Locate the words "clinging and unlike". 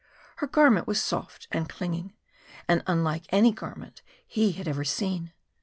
1.69-3.25